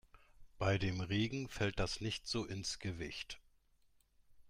Bei 0.57 0.79
dem 0.79 0.99
Regen 0.99 1.47
fällt 1.47 1.77
das 1.79 2.01
nicht 2.01 2.25
so 2.25 2.45
ins 2.45 2.79
Gewicht. 2.79 3.39